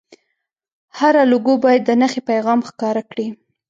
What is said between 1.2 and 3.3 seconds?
لوګو باید د نښې پیغام ښکاره کړي.